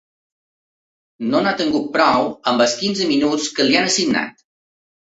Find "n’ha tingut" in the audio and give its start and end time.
1.43-1.85